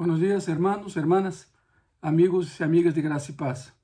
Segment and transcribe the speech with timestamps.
[0.00, 1.52] Buenos días, hermanos, hermanas,
[2.00, 3.74] amigos y amigas de Gracia y Paz.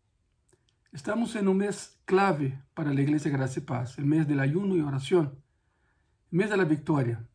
[0.90, 4.74] Estamos en un mes clave para la Iglesia Gracia y Paz, el mes del ayuno
[4.74, 5.44] y oración,
[6.32, 7.28] el mes de la victoria.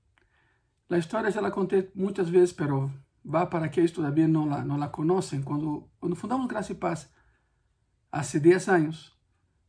[0.88, 2.91] La historia ya la conté muchas veces, pero
[3.23, 5.43] va para aquellos todavía no la, no la conocen.
[5.43, 7.13] Cuando, cuando fundamos Gracia y Paz,
[8.09, 9.16] hace 10 años,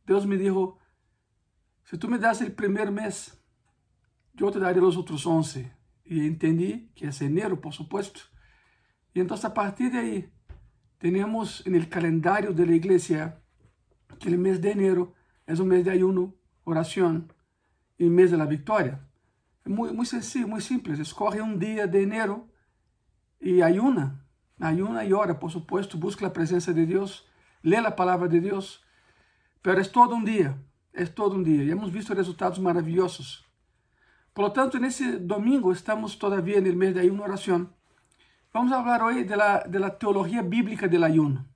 [0.07, 0.79] Dios me dijo,
[1.83, 3.39] si tú me das el primer mes,
[4.33, 5.71] yo te daré los otros 11.
[6.03, 8.32] Y entendí que es enero, por supuesto.
[9.13, 10.33] Y entonces a partir de ahí
[10.97, 13.39] tenemos en el calendario de la iglesia
[14.19, 15.13] que el mes de enero
[15.45, 17.31] es un mes de ayuno, oración
[17.97, 19.07] y mes de la victoria.
[19.65, 20.99] Muy, muy sencillo, muy simple.
[21.01, 22.47] Escoge un día de enero
[23.39, 24.25] y ayuna.
[24.59, 25.97] Ayuna y ora, por supuesto.
[25.97, 27.27] Busca la presencia de Dios.
[27.61, 28.83] Lee la palabra de Dios.
[29.61, 30.57] Pero es todo un día.
[30.91, 31.63] Es todo un día.
[31.63, 33.45] Y hemos visto resultados maravillosos.
[34.33, 37.73] Por lo tanto, en ese domingo estamos todavía en el mes de ayuno oración.
[38.53, 41.47] Vamos a hablar hoy de la, teología bíblica del ayuno.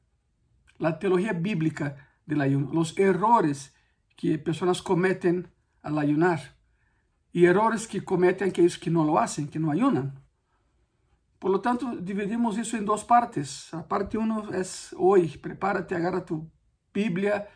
[0.79, 2.73] La teología bíblica del ayuno.
[2.73, 3.75] Los errores
[4.15, 6.55] que personas cometen al ayunar.
[7.31, 10.23] Y errores que cometen aquellos que no lo hacen, que no ayunan.
[11.37, 13.69] Por lo tanto, dividimos eso en dos partes.
[13.71, 15.37] La parte uno es hoy.
[15.37, 16.49] Prepárate, agarra tu
[16.91, 17.47] Biblia,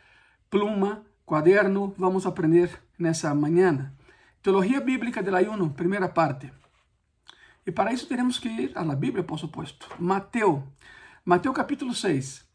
[0.52, 1.96] pluma, cuaderno.
[1.98, 3.96] Vamos a aprender en esa mañana.
[4.44, 6.61] Teología bíblica del ayuno, primera parte.
[7.66, 9.86] Y para eso tenemos que ir a la Biblia, por supuesto.
[10.00, 10.64] Mateo,
[11.24, 12.48] Mateo capítulo 6.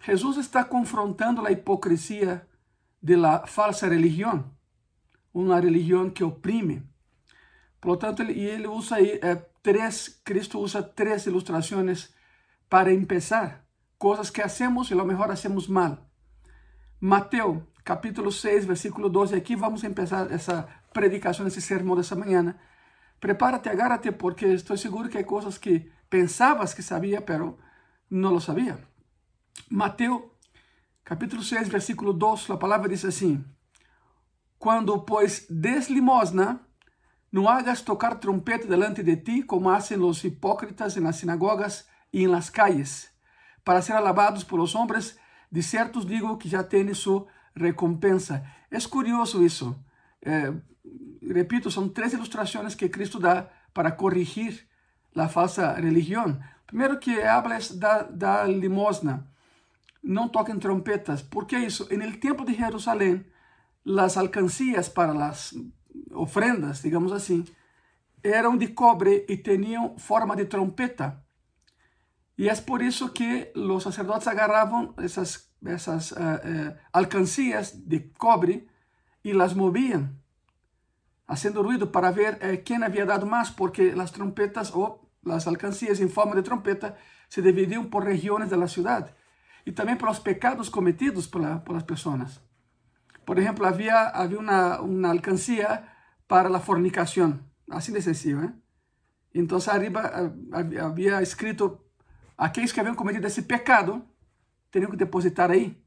[0.00, 2.46] Jesús está confrontando la hipocresía
[3.00, 4.56] de la falsa religión,
[5.32, 6.82] una religión que oprime.
[7.80, 12.14] Por lo tanto, y él usa ahí eh, tres, Cristo usa tres ilustraciones
[12.68, 13.64] para empezar,
[13.96, 16.06] cosas que hacemos y lo mejor hacemos mal.
[17.00, 22.14] Mateo capítulo 6, versículo 12, aquí vamos a empezar esa predicación, ese sermón de esta
[22.14, 22.60] mañana.
[23.22, 27.56] Prepárate, agárrate, porque estoy seguro que hay cosas que pensabas que sabía, pero
[28.10, 28.84] no lo sabía.
[29.68, 30.34] Mateo,
[31.04, 33.38] capítulo 6, versículo 2, la palabra dice así.
[34.58, 36.66] Cuando pues des limosna,
[37.30, 42.24] no hagas tocar trompeta delante de ti como hacen los hipócritas en las sinagogas y
[42.24, 43.12] en las calles,
[43.62, 45.16] para ser alabados por los hombres.
[45.48, 48.56] De ciertos digo que ya tiene su recompensa.
[48.68, 49.80] Es curioso eso.
[50.22, 50.52] Eh,
[51.20, 54.68] repito, son tres ilustraciones que Cristo da para corregir
[55.12, 56.40] la falsa religión.
[56.66, 59.26] Primero que habla da, da limosna.
[60.02, 61.22] No toquen trompetas.
[61.22, 61.86] ¿Por qué eso?
[61.90, 63.30] En el templo de Jerusalén,
[63.84, 65.54] las alcancías para las
[66.12, 67.44] ofrendas, digamos así,
[68.22, 71.24] eran de cobre y tenían forma de trompeta.
[72.36, 78.66] Y es por eso que los sacerdotes agarraban esas, esas uh, uh, alcancías de cobre
[79.22, 80.20] y las movían,
[81.26, 86.00] haciendo ruido para ver uh, quién había dado más, porque las trompetas o las alcancías
[86.00, 86.96] en forma de trompeta
[87.28, 89.14] se dividían por regiones de la ciudad
[89.64, 92.40] y también por los pecados cometidos por, la, por las personas.
[93.24, 95.96] Por ejemplo, había, había una, una, alcancía
[96.26, 98.42] para la fornicación, así de sencillo.
[98.42, 98.52] ¿eh?
[99.32, 101.86] Entonces arriba había escrito
[102.36, 104.04] aqueles que haviam cometido esse pecado
[104.72, 105.81] teriam que depositar aí.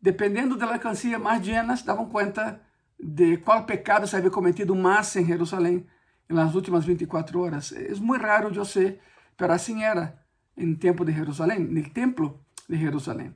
[0.00, 2.60] Dependendo da alcancia mais llenas, davam conta
[2.98, 5.86] de qual pecado se havia cometido mais em Jerusalém
[6.28, 7.72] nas últimas 24 horas.
[7.72, 8.98] É muito raro, eu sei,
[9.38, 10.18] mas assim era
[10.56, 13.34] em tempo de Jerusalém, no templo de Jerusalém.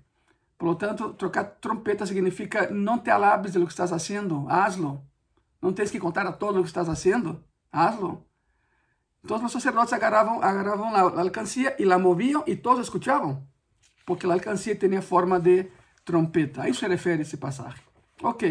[0.56, 5.02] Por lo tanto, trocar trompeta significa não te alabes de lo que estás haciendo, hazlo.
[5.60, 7.42] Não tens que contar a todo lo que estás haciendo,
[7.72, 8.24] hazlo.
[9.22, 13.48] Entonces los sacerdotes agarraban la, la, alcancía y la movían y todos escuchaban,
[14.04, 15.72] porque la alcancía tenía forma de
[16.04, 16.62] trompeta.
[16.62, 17.82] A eso se refiere ese pasaje.
[18.22, 18.44] Ok,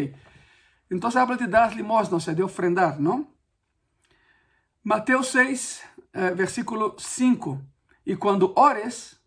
[0.90, 3.32] entonces habla de dar limosna, o sea, de ofrendar, ¿no?
[4.82, 5.82] Mateo 6,
[6.12, 7.62] eh, versículo 5.
[8.04, 9.20] Y cuando ores,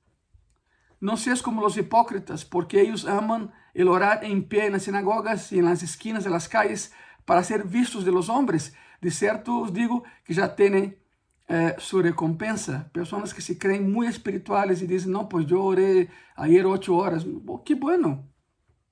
[0.99, 5.51] no seas como los hipócritas, porque ellos aman el orar en pie en las sinagogas
[5.51, 6.93] y en las esquinas de las calles
[7.25, 8.73] para ser vistos de los hombres.
[9.01, 10.97] De cierto os digo que ya tienen
[11.47, 12.89] eh, su recompensa.
[12.91, 17.25] Personas que se creen muy espirituales y dicen, no, pues yo oré ayer ocho horas.
[17.45, 18.27] Oh, qué bueno.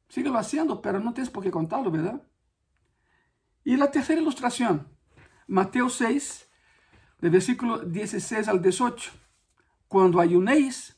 [0.08, 2.22] Síguelo haciendo, pero no tienes por qué contarlo, ¿verdad?
[3.64, 4.88] Y la tercera ilustración,
[5.48, 6.48] Mateo 6,
[7.22, 9.12] de versículo 16 al 18.
[9.88, 10.96] Cuando ayunéis,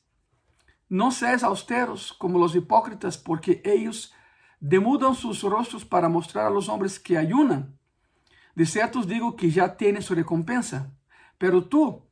[0.90, 4.14] no seáis austeros como los hipócritas, porque ellos
[4.60, 7.80] demudan sus rostros para mostrar a los hombres que ayunan.
[8.56, 10.97] De cierto os digo que ya tienen su recompensa.
[11.38, 12.04] Pero tú,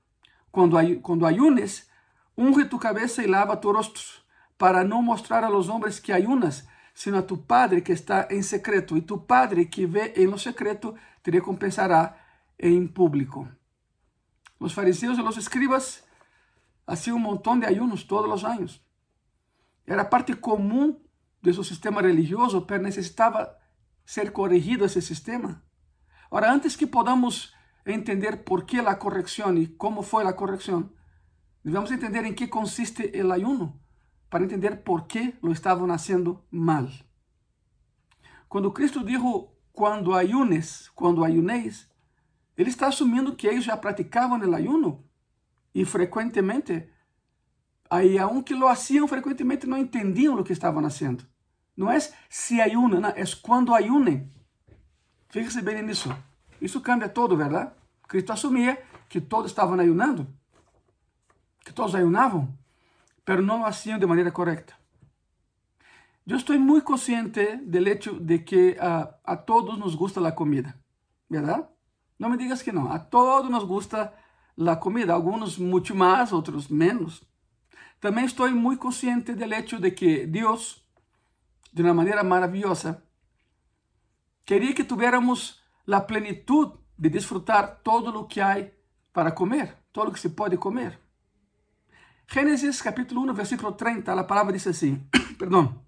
[0.52, 1.90] cuando, ay, cuando ayunes,
[2.36, 4.04] unge tu cabeza y lava tu rostro,
[4.58, 8.44] para no mostrar a los hombres que ayunas, sino a tu Padre que está en
[8.44, 8.96] secreto.
[8.96, 12.26] Y tu Padre que ve en lo secreto te recompensará
[12.58, 13.50] en público.
[14.60, 16.06] Los fariseos y los escribas
[16.86, 18.82] hacía un montón de ayunos todos los años.
[19.86, 21.04] Era parte común
[21.42, 23.60] de su sistema religioso, pero necesitaba
[24.06, 25.64] ser corrigido ese sistema.
[26.30, 27.55] Ahora, antes que podamos
[27.86, 30.94] entender por qué la corrección y cómo fue la corrección,
[31.64, 33.80] debemos entender en qué consiste el ayuno
[34.30, 37.06] para entender por qué lo estaban haciendo mal.
[38.48, 41.90] Cuando Cristo dijo, cuando ayunes, cuando ayunéis,
[42.58, 45.04] Ele está assumindo que eles já praticavam o ayuno
[45.74, 46.90] e frequentemente,
[47.90, 51.28] aí aunque lo hacían frequentemente não entendiam o que estavam fazendo.
[51.76, 52.00] Não é
[52.30, 54.32] se ayunan, é quando ayunem.
[55.30, 56.16] Fíjese bem nisso.
[56.62, 57.72] Isso cambia todo, verdade?
[58.08, 60.28] Cristo assumia que todos estavam ayunando,
[61.64, 62.54] que todos ayunavam,
[63.28, 64.74] mas não lo hacían de maneira correta.
[66.28, 70.74] Eu estou muito consciente do hecho de que uh, a todos nos gusta a comida,
[71.30, 71.68] verdade?
[72.18, 72.92] Não me digas que não.
[72.92, 74.12] A todos nos gusta
[74.58, 77.24] a comida, alguns muito mais, outros menos.
[78.00, 80.84] Também estou muito consciente do hecho de que Deus,
[81.74, 83.04] de uma maneira maravilhosa,
[84.46, 88.58] queria que tuviéramos a plenitude de desfrutar todo o que há
[89.12, 91.00] para comer, todo o que se pode comer.
[92.28, 95.86] Gênesis capítulo 1, versículo 30, a palavra diz assim, perdão,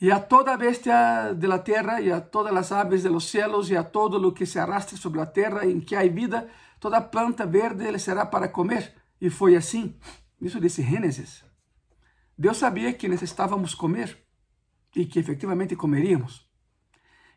[0.00, 3.70] y a toda bestia de la tierra, y a todas las aves de los cielos,
[3.70, 6.46] y a todo lo que se arrastre sobre la tierra en que hay vida,
[6.78, 8.94] toda planta verde será para comer.
[9.20, 9.98] E foi assim.
[10.40, 11.44] Isso disse Gênesis.
[12.36, 14.24] Deus sabia que necessitávamos comer
[14.94, 16.47] e que efetivamente comeríamos.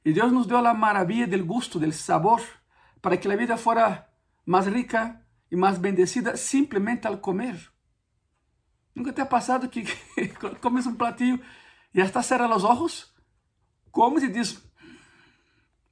[0.03, 2.41] E Deus nos deu a maravilha do gosto, do sabor,
[3.01, 4.07] para que a vida fora
[4.45, 7.71] mais rica e mais bendecida simplesmente ao comer.
[8.95, 9.83] Nunca te ha passado que
[10.61, 11.39] comes um platillo
[11.93, 13.13] y hasta cerra los ojos,
[13.91, 14.63] comes y dices,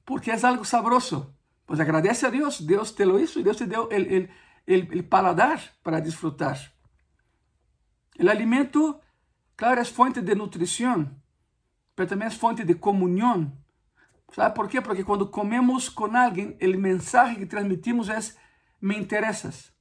[0.04, 1.36] porque es algo sabroso.
[1.66, 4.30] Pues agradece a Dios, Dios te lo hizo y Dios te dio el, el,
[4.66, 6.58] el, el paladar para disfrutar.
[8.16, 9.00] El alimento,
[9.54, 11.22] claro, es fuente de nutrición,
[11.94, 13.64] pero también es fuente de comunión.
[14.32, 14.80] ¿Sabe por qué?
[14.80, 18.38] Porque cuando comemos con alguien, el mensaje que transmitimos es,
[18.80, 19.72] me interesas.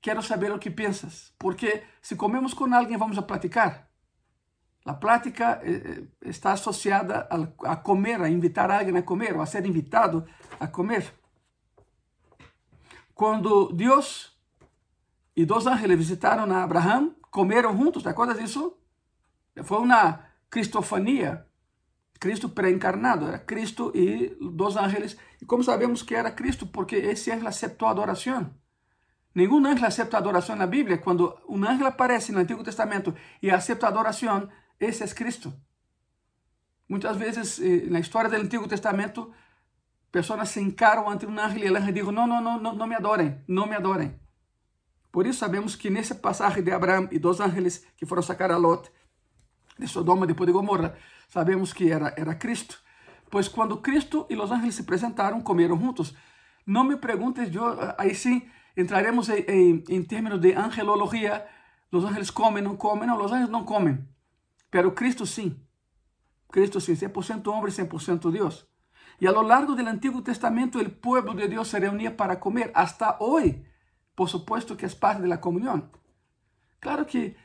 [0.00, 1.34] Quiero saber lo que piensas.
[1.36, 3.90] Porque si comemos con alguien, vamos a platicar.
[4.84, 7.28] A plática eh, eh, está associada
[7.64, 10.24] a, comer, a invitar alguém a comer, ou a ser invitado
[10.58, 11.12] a comer.
[13.14, 14.40] Quando Deus
[15.36, 18.78] e dois ángeles visitaram a Abraão, comeram juntos, ¿te acuerdas disso?
[19.64, 21.46] Foi uma cristofania,
[22.20, 25.16] Cristo pré-encarnado, era Cristo e dois ángeles.
[25.40, 26.66] E como sabemos que era Cristo?
[26.66, 28.54] Porque esse ángel aceptou a adoração.
[29.34, 30.98] Nenhum ángel aceita a adoração na Bíblia.
[30.98, 35.50] Quando um ángel aparece no Antigo Testamento e aceita a adoração, esse é Cristo.
[36.86, 39.32] Muitas vezes eh, na história do Antigo Testamento,
[40.12, 42.96] pessoas se encaram ante um anjo e o anjo diz: não, não, não, não me
[42.96, 44.20] adorem, não me adorem.
[45.10, 48.58] Por isso sabemos que nesse passagem de Abraão e dos ángeles que foram sacar a
[48.58, 48.90] Lot
[49.78, 50.96] de Sodoma depois de Gomorra,
[51.30, 52.78] sabemos que era, era Cristo.
[53.30, 56.14] Pois quando Cristo e os ángeles se apresentaram, comeram juntos.
[56.66, 57.64] Não me perguntes, eu,
[57.96, 58.42] aí sim
[58.76, 61.46] entraremos em, em, em termos de angelologia.
[61.90, 64.06] Os ángeles comem, não comem, não, os ángeles não comem.
[64.70, 65.58] Pero Cristo sim.
[66.50, 68.66] Cristo sim, 100% homem, 100% Deus.
[69.20, 72.70] E a lo largo do Antigo Testamento, o povo de Deus se reunia para comer.
[72.74, 73.64] Hasta hoje,
[74.16, 75.90] por supuesto que é parte da comunhão.
[76.80, 77.36] Claro que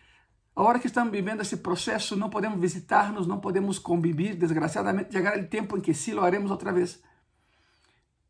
[0.56, 4.36] agora que estamos vivendo esse processo, não podemos visitar-nos, não podemos convivir.
[4.36, 7.04] Desgraciadamente, chegará o tempo em que sim lo haremos outra vez.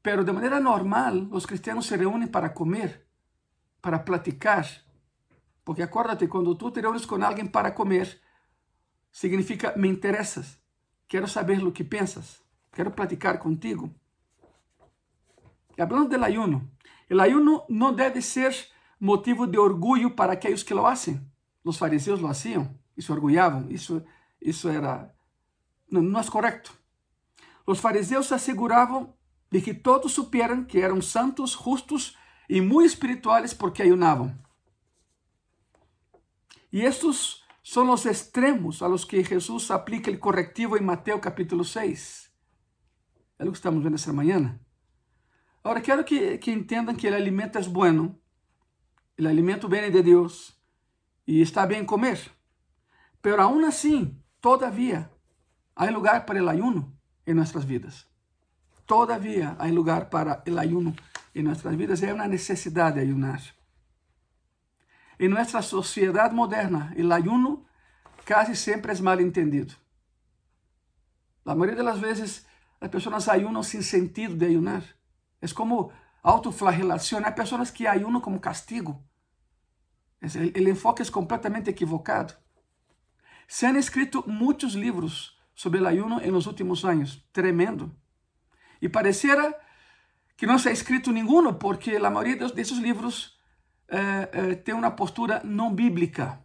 [0.02, 3.08] Pero de maneira normal, os cristianos se reúnem para comer,
[3.82, 4.66] para platicar.
[5.64, 8.22] Porque acuérdate, quando tu te reúnes com alguém para comer,
[9.12, 10.60] significa me interessas,
[11.08, 13.90] quero saber o que pensas, quero platicar contigo.
[15.78, 16.70] E hablando del ayuno,
[17.20, 18.54] ayuno não deve ser
[19.00, 21.35] motivo de orgulho para aqueles que lo hacen.
[21.66, 23.12] Os fariseus lo hacían e se.
[23.70, 24.06] Isso,
[24.40, 25.14] isso era
[25.90, 26.72] não, é correto.
[27.66, 29.16] Os fariseus asseguravam
[29.52, 32.16] de que todos supieran que eram santos, justos
[32.48, 34.38] e muito espirituales porque ayunavam.
[36.72, 41.64] E estes son los extremos a los que Jesús aplica el correctivo en Mateo capítulo
[41.64, 42.30] 6.
[43.40, 44.60] É o que estamos vendo essa manhã.
[45.64, 48.20] Agora, quero que, que entendam que o alimento é bueno,
[49.20, 50.55] o alimento vem de Deus
[51.28, 52.20] e está bem comer.
[53.22, 55.10] Pero aún assim, todavia,
[55.76, 58.08] há lugar para o ayuno em nossas vidas.
[58.86, 60.96] Todavia, há lugar para o ayuno
[61.34, 62.04] em nossas vidas.
[62.04, 63.42] É uma necessidade ayunar.
[65.20, 67.66] Em nossa sociedade moderna, o ayuno
[68.26, 69.74] casi sempre é mal entendido.
[71.46, 72.46] A maioria das vezes,
[72.82, 74.84] as pessoas ayunam sem sentido de ayunar.
[75.42, 75.92] É como
[76.22, 77.20] autoflagelação.
[77.24, 79.02] Há pessoas que ayunam como castigo.
[80.34, 82.36] El enfoque es completamente equivocado.
[83.48, 87.28] Se han escrito muchos libros sobre el ayuno en los últimos años.
[87.32, 87.96] Tremendo.
[88.82, 89.56] Y pareciera
[90.36, 93.40] que no se ha escrito ninguno porque la mayoría de esos libros
[93.88, 96.44] eh, eh, postura no bíblica.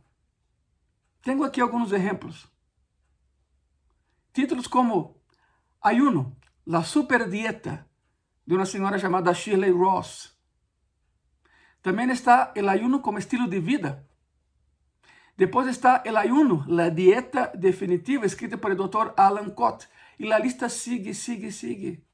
[1.22, 2.50] Tengo aquí algunos ejemplos.
[4.32, 5.20] Títulos como
[5.80, 7.88] Ayuno, la super dieta
[8.46, 10.39] de una señora llamada Shirley Ross.
[11.82, 14.04] También está el ayuno como estilo de vida.
[15.36, 19.84] Después está el ayuno, la dieta definitiva, escrita por doctor Alan Cott.
[20.18, 22.04] Y la lista sigue, sigue, sigue.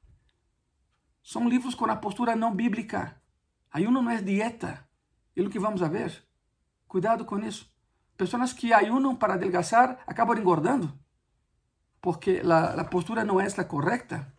[1.21, 3.21] Son livros com a postura não bíblica.
[3.69, 4.87] Ayuno não é dieta.
[5.35, 6.25] É o que vamos a ver.
[6.87, 7.69] Cuidado com isso.
[8.15, 10.97] Pessoas que ayunam para adelgazar acabam engordando.
[12.01, 14.33] Porque a postura não é a correta.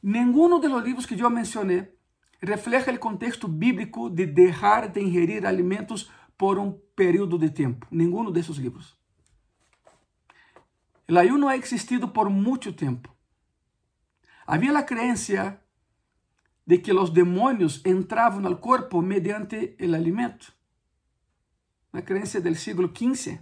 [0.00, 1.95] Nenhum dos livros que eu mencionei
[2.42, 7.86] refleja o contexto bíblico de deixar de ingerir alimentos por um período de tempo.
[7.90, 8.96] Nenhum desses livros.
[11.08, 13.14] O ayuno ha existido por muito tempo.
[14.46, 15.60] Havia a crença
[16.66, 20.52] de que os demônios entravam no corpo mediante o alimento.
[21.92, 23.38] Uma crença do século XV.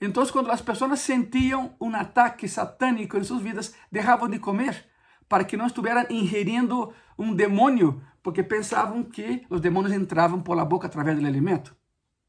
[0.00, 4.84] Então, quando as pessoas sentiam um ataque satânico em suas vidas, deixavam de comer
[5.32, 10.62] para que não estuvieran ingerindo um demônio, porque pensavam que os demônios entravam por la
[10.62, 11.74] boca através do alimento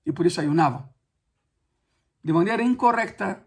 [0.06, 0.88] e por isso ayunavam.
[2.24, 3.46] De maneira incorreta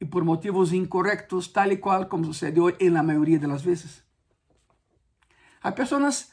[0.00, 4.04] e por motivos incorrectos, tal e qual como sucedeu em maioria das vezes.
[5.60, 6.30] Há pessoas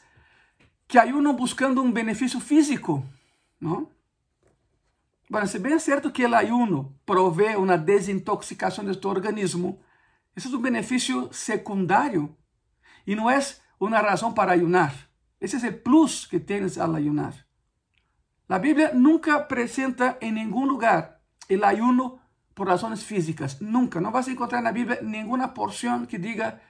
[0.86, 3.04] que ayunam buscando um benefício físico,
[3.60, 3.90] não?
[5.28, 9.80] Bueno, se bem é certo que o ayuno provê uma desintoxicação de tu organismo,
[10.36, 12.36] esse é um benefício secundário
[13.06, 13.38] e não é
[13.80, 14.94] uma razão para ayunar.
[15.40, 17.34] Esse é o plus que tens ao ayunar.
[18.48, 22.20] A Bíblia nunca apresenta em nenhum lugar o ayuno
[22.54, 23.58] por razões físicas.
[23.60, 24.00] Nunca.
[24.00, 26.60] Não vas encontrar na Bíblia nenhuma porção que diga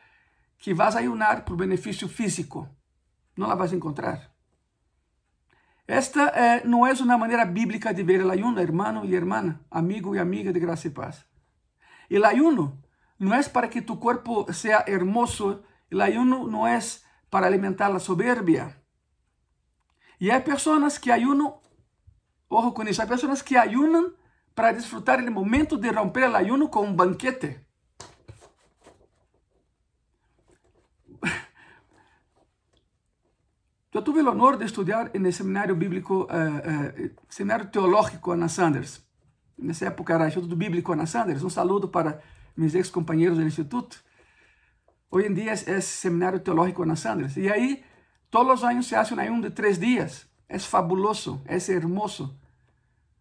[0.59, 2.69] que vas ayunar por benefício físico.
[3.37, 4.31] Não la vas encontrar.
[5.87, 10.15] Esta eh, não é uma maneira bíblica de ver o ayuno, hermano e hermana, amigo
[10.15, 11.25] e amiga de graça e paz.
[12.11, 12.81] O ayuno
[13.19, 15.63] não é para que tu corpo seja hermoso,
[15.95, 16.79] o ayuno não é
[17.31, 18.77] para alimentar a soberbia.
[20.21, 21.59] E há pessoas que ayunam,
[22.49, 24.13] ojo com isso, há pessoas que ayunam
[24.55, 27.59] para disfrutar o momento de romper o ayuno com um banquete.
[33.93, 39.05] Eu tive o honor de estudar no seminário bíblico, uh, uh, seminário teológico Ana Sanders.
[39.59, 41.43] Nessa época era Instituto Bíblico Ana Sanders.
[41.43, 42.23] Um saludo para
[42.57, 44.03] meus ex-companheiros do instituto.
[45.15, 47.37] Hoje em dia é, é seminário teológico Ana Sanders.
[47.37, 47.85] E aí,
[48.31, 50.27] todos os anos se hace um ayuno de três dias.
[50.49, 52.35] É fabuloso, é hermoso.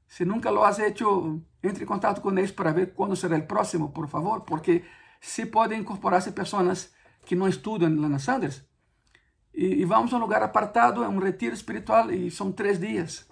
[0.07, 3.43] Se nunca lo has hecho, entre em contato com eles para ver quando será o
[3.45, 4.85] próximo, por favor, porque
[5.19, 6.93] se podem incorporar-se pessoas
[7.25, 8.63] que não estudam na Ana Sanders
[9.53, 13.27] e, e, vamos a um lugar apartado, é um retiro espiritual e são três dias.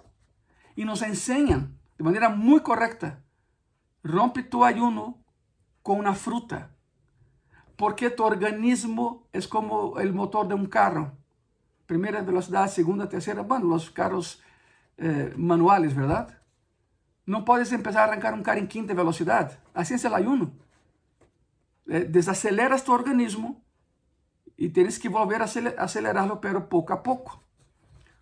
[0.76, 3.22] E nos ensinam de maneira muito correta:
[4.06, 5.18] rompe tu ayuno
[5.82, 6.70] com uma fruta,
[7.80, 11.10] porque tu organismo é como o motor de um carro.
[11.86, 14.42] Primeira velocidade, segunda, terceira, bueno, os carros
[14.98, 16.36] eh, manuales, verdade?
[17.26, 19.56] Não podes começar a arrancar um carro em quinta velocidade.
[19.74, 20.54] Assim é o ayuno.
[21.88, 23.64] Eh, desaceleras tu organismo
[24.58, 25.46] e tens que volver a
[25.82, 27.42] acelerá-lo, pero pouco a pouco.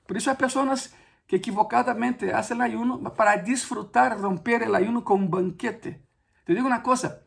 [0.07, 0.95] Por isso há pessoas
[1.27, 6.01] que equivocadamente fazem ayuno para disfrutar, romper o ayuno com um banquete.
[6.47, 7.27] Te digo uma coisa,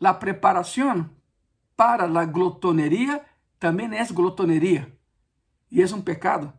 [0.00, 1.10] a preparação
[1.82, 3.24] para a glotoneria
[3.58, 4.96] também é glotoneria.
[5.68, 6.52] E é um pecado.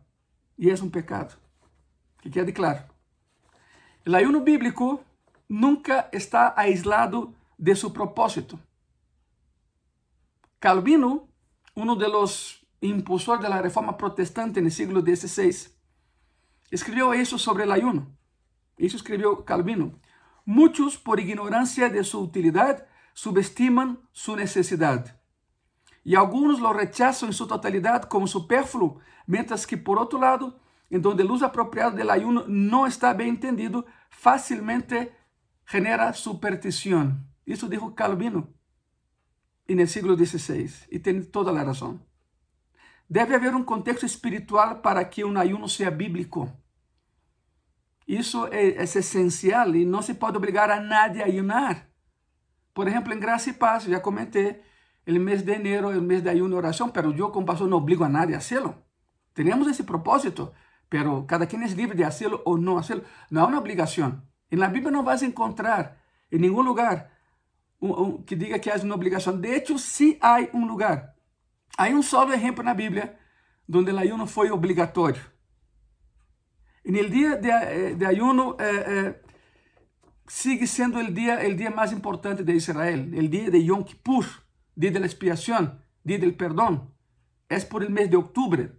[0.58, 1.34] E é um pecado.
[2.20, 2.84] Que quede claro.
[4.06, 5.02] O ayuno bíblico
[5.48, 8.60] nunca está aislado de seu propósito.
[10.60, 11.26] Calvino
[11.74, 15.70] uno de los impulsores de la reforma protestante en el siglo XVI,
[16.70, 18.14] escribió eso sobre el ayuno.
[18.76, 19.98] Eso escribió Calvino.
[20.44, 25.20] Muchos, por ignorancia de su utilidad, subestiman su necesidad.
[26.04, 31.00] Y algunos lo rechazan en su totalidad como superfluo, mientras que, por otro lado, en
[31.00, 35.16] donde el uso apropiado del ayuno no está bien entendido, fácilmente
[35.64, 37.26] genera superstición.
[37.46, 38.52] Eso dijo Calvino
[39.66, 42.00] e no século XVI, e tem toda a razão.
[43.08, 46.50] Deve haver um contexto espiritual para que um ayuno seja bíblico.
[48.06, 51.88] Isso é, é essencial e não se pode obrigar a nadie a ayunar.
[52.74, 54.60] Por exemplo, em Graça e Paz, já comentei,
[55.06, 57.78] o mês de enero o mês de ayuno e oração, mas eu como pastor não
[57.78, 58.74] obrigo a nadie a hacerlo.
[59.32, 60.52] Temos esse propósito
[60.94, 63.02] pero cada quien es libre de hacerlo o no hacerlo.
[63.28, 64.30] No hay una obligación.
[64.48, 66.00] En la Biblia no vas a encontrar
[66.30, 67.10] en ningún lugar
[68.24, 69.42] que diga que hay una obligación.
[69.42, 71.16] De hecho, sí hay un lugar.
[71.76, 73.18] Hay un solo ejemplo en la Biblia
[73.66, 75.20] donde el ayuno fue obligatorio.
[76.84, 77.48] En el día de,
[78.00, 79.22] eh, ayuno eh, eh,
[80.26, 84.24] sigue siendo el día, el día más importante de Israel, el día de Yom Kippur,
[84.74, 86.94] día de la expiación, día del perdón.
[87.48, 88.72] Es por el mes de octubre.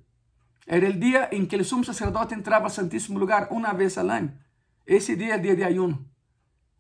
[0.66, 4.10] Era el día en que el sumo sacerdote entraba al Santísimo Lugar una vez al
[4.10, 4.40] año.
[4.86, 6.06] Ese día es día de ayuno.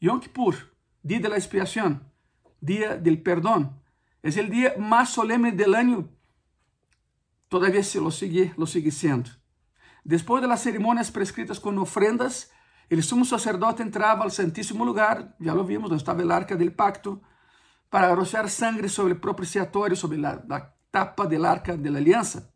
[0.02, 0.56] Yom Kippur,
[1.04, 2.12] día de la expiación,
[2.60, 3.80] día del perdón.
[4.24, 6.10] Es el día más solemne del año.
[7.48, 9.30] Todavía se lo sigue, lo sigue siendo.
[10.04, 12.52] Después de las ceremonias prescritas con ofrendas,
[12.90, 16.74] el sumo sacerdote entraba al santísimo lugar, ya lo vimos, donde estaba el arca del
[16.74, 17.22] pacto,
[17.90, 22.50] para rociar sangre sobre el propiciatorio, sobre la, tapa del arca de la alianza.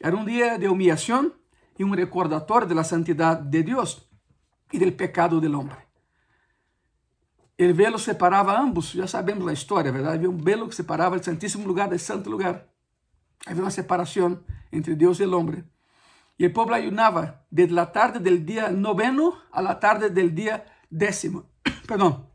[0.00, 1.34] Era un día de humillación
[1.78, 4.10] y un recordatorio de la santidad de Dios
[4.72, 5.76] y del pecado del hombre.
[7.56, 10.14] El velo separaba ambos, ya sabemos la historia, ¿verdad?
[10.14, 12.72] Había un velo que separaba el santísimo lugar del santo lugar.
[13.46, 15.64] Había una separación entre Dios y el hombre.
[16.36, 20.64] Y el pueblo ayunaba desde la tarde del día noveno a la tarde del día
[20.90, 21.50] décimo.
[21.86, 22.28] Perdón.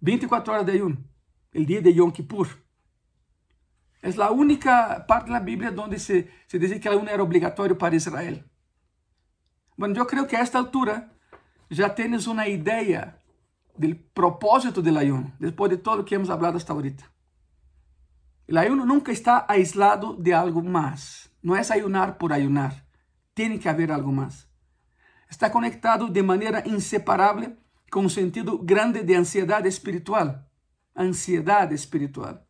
[0.00, 0.98] 24 horas de ayuno.
[1.52, 2.48] El día de Yom Kippur.
[4.00, 7.94] Es la única parte de la donde se, se que el ayuno era obligatorio para
[7.94, 8.44] Israel.
[9.76, 11.12] Bueno, yo creo que a esta altura
[11.70, 13.22] ya tienes una idea
[13.76, 17.10] del propósito del ayuno, después de todo lo que hemos hablado hasta ahorita.
[18.46, 21.21] El ayuno nunca está aislado de algo más.
[21.42, 22.86] No es ayunar por ayunar.
[23.34, 24.48] Tiene que haber algo más.
[25.28, 27.56] Está conectado de manera inseparable
[27.90, 30.48] con un sentido grande de ansiedad espiritual.
[30.94, 32.46] Ansiedad espiritual.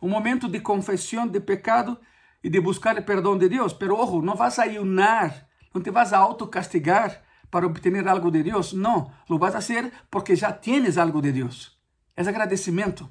[0.00, 2.00] Un momento de confesión de pecado
[2.42, 3.74] y de buscar el perdón de Dios.
[3.74, 8.42] Pero ojo, no vas a ayunar, no te vas a autocastigar para obtener algo de
[8.42, 8.72] Dios.
[8.72, 11.80] No, lo vas a hacer porque ya tienes algo de Dios.
[12.16, 13.10] Es agradecimiento,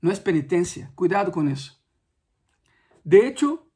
[0.00, 0.92] no es penitencia.
[0.94, 1.80] Cuidado con eso.
[3.02, 3.68] De hecho,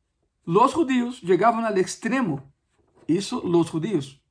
[0.49, 2.51] los judíos llegaban al extremo,
[3.07, 4.23] eso los judíos,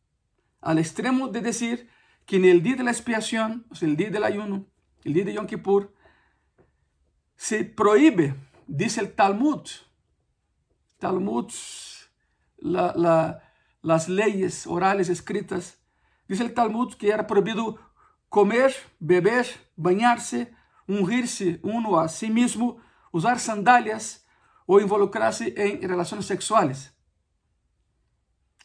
[0.62, 1.92] al extremo de decir
[2.26, 4.66] que en el día de la expiación, o sea, el día del ayuno,
[5.04, 5.94] el día de Yom Kippur,
[7.36, 8.34] se prohíbe,
[8.66, 9.62] dice el Talmud,
[10.98, 11.52] Talmud,
[12.58, 13.44] la, la,
[13.84, 15.84] las leyes orales escritas,
[16.28, 17.78] dice el Talmud que era prohibido
[18.28, 20.52] comer, beber, bañarse,
[20.88, 22.80] ungirse uno a sí mismo,
[23.12, 24.27] usar sandalias
[24.68, 26.94] o involucrarse en relaciones sexuales.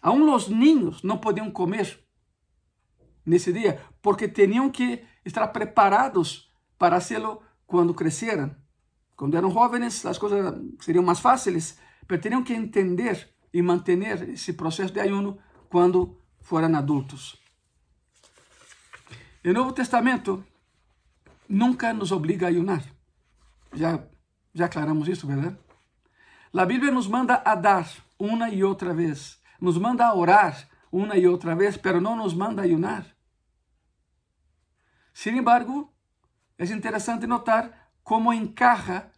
[0.03, 2.05] Aún los niños no podían comer
[3.25, 8.55] nesse dia, porque tinham que estar preparados para hacerlo quando cresceram.
[9.15, 13.97] Quando eram jovens, as coisas seriam mais fáceis, mas tinham que entender e manter
[14.29, 15.39] esse processo de ayuno
[15.69, 17.41] quando foram adultos.
[19.45, 20.45] O Novo Testamento
[21.49, 22.83] nunca nos obriga a ayunar.
[23.73, 24.05] Já,
[24.53, 25.57] já aclaramos isso, verdade?
[26.55, 27.89] A Bíblia nos manda a dar
[28.19, 32.35] uma e outra vez, nos manda a orar uma e outra vez, pero não nos
[32.35, 33.07] manda a ayunar.
[35.15, 35.91] Sin embargo,
[36.59, 39.11] é interessante notar como encaja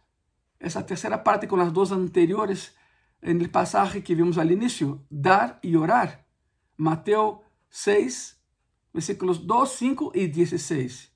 [0.57, 2.73] essa terceira parte com as duas anteriores
[3.21, 6.25] el pasaje que vimos al inicio, dar y orar.
[6.77, 8.41] Mateo 6,
[8.93, 11.13] versículos 2, 5 y 16.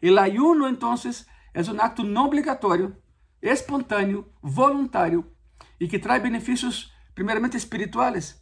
[0.00, 3.02] El ayuno entonces es un acto no obligatorio,
[3.42, 5.36] espontáneo, voluntario
[5.80, 8.40] y que trae beneficios primeramente espirituales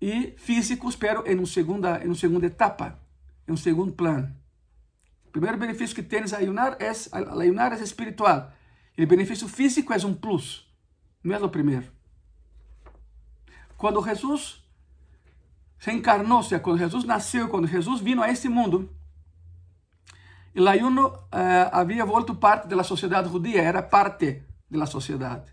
[0.00, 3.00] y físicos, pero en, un segunda, en una segunda etapa,
[3.46, 4.40] en un segundo plan.
[5.26, 8.54] El primer beneficio que tienes al ayunar es, al ayunar es espiritual.
[8.96, 10.72] El beneficio físico es un plus,
[11.22, 11.88] no es lo primero.
[13.76, 14.64] Quando Jesus
[15.78, 18.88] se encarnou, ou seja, quando Jesus nasceu, quando Jesus vino a este mundo,
[20.54, 25.51] o ayuno uh, havia volto parte da sociedade judia, era parte da sociedade.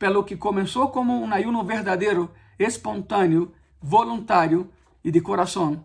[0.00, 4.72] Pelo que começou como um ayuno verdadeiro, espontâneo, voluntário
[5.04, 5.84] e de coração,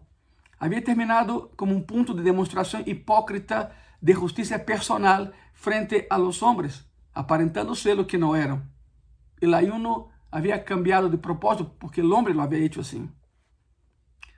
[0.57, 6.85] havia terminado como um ponto de demonstração hipócrita de justiça personal frente a los hombres,
[7.13, 8.63] aparentando ser o que não eram.
[9.43, 13.11] O ayuno havia cambiado de propósito porque o homem lo havia hecho assim.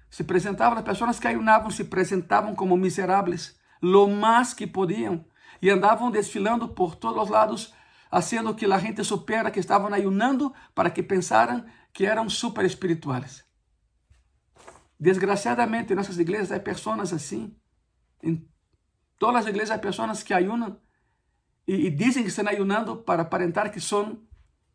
[0.09, 5.23] Se presentavam as pessoas que ayunavam, se presentavam como miseráveis, lo mais que podiam,
[5.61, 7.77] e andavam desfilando por todos os lados,
[8.09, 13.45] haciendo que a gente supera que estavam ayunando para que pensaran que eram super espirituais.
[14.99, 17.55] Desgraciadamente, em nossas igrejas há pessoas assim.
[18.21, 18.47] Em
[19.19, 20.79] todas as igrejas há pessoas que ayunam
[21.67, 24.25] e, e dizem que estão ayunando para aparentar que são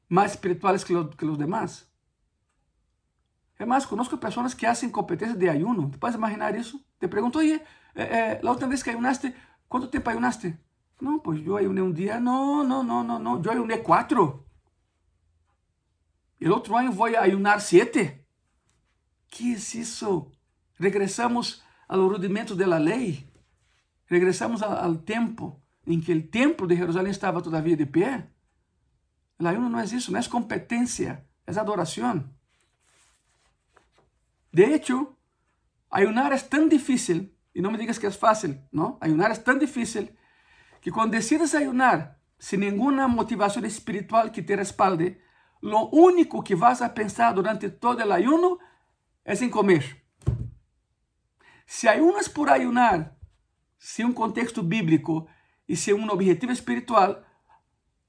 [0.09, 1.91] mais espirituais que, lo, que os demais.
[3.59, 5.91] É mais, conozco pessoas que hacen competencias de ayuno.
[5.91, 6.85] ¿Te puedes imaginar eso?
[6.99, 7.63] Te pregunto, oye,
[7.95, 9.35] eh, eh, la última vez que ayunaste,
[9.69, 10.59] ¿cuánto tiempo ayunaste?
[11.03, 12.21] No, pues yo ayuné un día.
[12.21, 13.43] No, no, no, no, no.
[13.43, 14.47] Yo ayuné cuatro.
[16.39, 18.25] El otro año voy a ayunar siete.
[19.29, 20.31] ¿Qué es eso?
[20.79, 23.29] Regresamos a los rudimentos de la ley.
[24.07, 28.31] Regresamos a, al tiempo que el templo de Jerusalén estaba todavía de pie.
[29.41, 32.33] El ayuno no es eso, no es competencia, es adoración.
[34.53, 35.17] De hecho,
[35.91, 38.99] ayunar es tan difícil, y no me digas que es fácil, ¿no?
[39.01, 40.17] Ayunar es tan difícil
[40.83, 45.23] que cuando decides ayunar sin ninguna motivación espiritual que te respalde,
[45.61, 48.59] lo único que vas a pensar durante todo el ayuno
[49.25, 50.05] es en comer.
[51.67, 53.17] Si ayunas por ayunar,
[53.79, 55.29] sin un contexto bíblico
[55.69, 57.25] y sin un objetivo espiritual,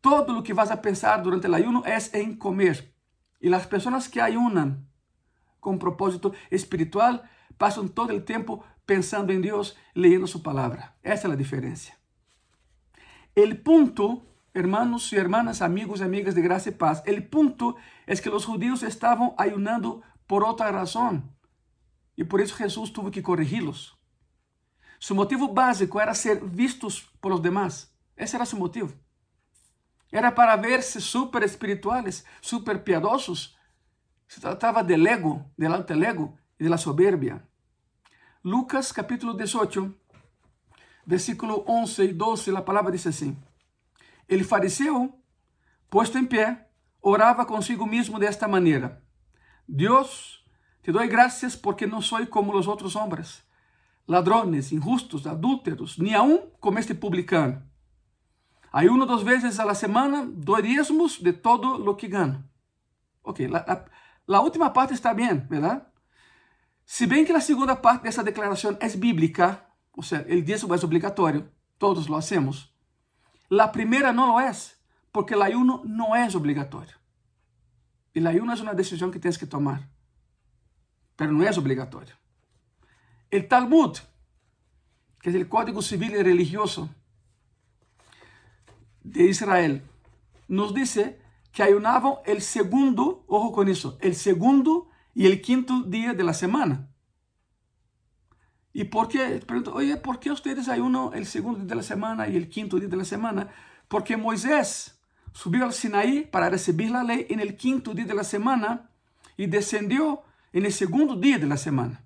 [0.01, 2.95] todo lo que vas a pensar durante el ayuno es en comer.
[3.39, 4.89] Y las personas que ayunan
[5.59, 10.97] con propósito espiritual pasan todo el tiempo pensando en Dios, leyendo su palabra.
[11.03, 12.02] Esa es la diferencia.
[13.35, 18.21] El punto, hermanos y hermanas, amigos y amigas de gracia y paz, el punto es
[18.21, 21.35] que los judíos estaban ayunando por otra razón.
[22.15, 23.97] Y por eso Jesús tuvo que corregirlos.
[24.99, 27.91] Su motivo básico era ser vistos por los demás.
[28.15, 28.91] Ese era su motivo.
[30.11, 33.57] Era para verse súper espirituales, súper piadosos.
[34.27, 37.47] Se trataba del ego, del alto ego y de la soberbia.
[38.43, 39.95] Lucas capítulo 18
[41.05, 43.37] versículo 11 e 12, a palavra diz assim:
[44.27, 45.13] Ele fariseu,
[45.89, 46.69] posto em pé,
[47.01, 49.03] orava consigo mesmo desta maneira:
[49.67, 50.43] Deus,
[50.81, 53.43] te dou graças porque não sou como os outros homens,
[54.07, 57.61] ladrones, injustos, adúlteros, nem aun como este publicano.
[58.71, 62.43] Aí, uma duas vezes a la semana, dou de todo o que ganho.
[63.23, 63.47] Ok,
[64.27, 65.83] a última parte está bem, verdade?
[66.85, 69.63] Se bem que a segunda parte dessa declaração é bíblica,
[69.95, 72.73] o sea, el diezmo es obligatorio, todos lo hacemos.
[73.49, 76.95] La primera no lo es, porque el ayuno no es obligatorio.
[78.13, 79.87] El ayuno es una decisión que tienes que tomar,
[81.15, 82.15] pero no es obligatorio.
[83.29, 83.97] El Talmud,
[85.19, 86.89] que es el Código Civil y Religioso
[89.03, 89.83] de Israel,
[90.47, 91.19] nos dice
[91.51, 96.33] que ayunaban el segundo, ojo con eso, el segundo y el quinto día de la
[96.33, 96.92] semana.
[98.73, 99.41] ¿Y por qué?
[99.45, 102.79] Pregunto, oye, ¿por qué ustedes ayunan el segundo día de la semana y el quinto
[102.79, 103.49] día de la semana?
[103.87, 104.99] Porque Moisés
[105.31, 108.89] subió al Sinaí para recibir la ley en el quinto día de la semana
[109.37, 112.03] y descendió en el segundo día de la semana.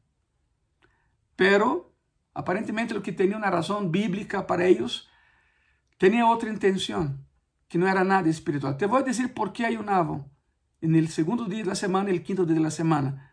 [1.37, 1.93] Pero,
[2.33, 5.09] aparentemente, lo que tenía una razón bíblica para ellos
[5.97, 7.25] tenía otra intención,
[7.69, 8.77] que no era nada espiritual.
[8.77, 10.29] Te voy a decir por qué ayunaban
[10.81, 13.26] en el segundo día de la semana y el quinto día de la semana.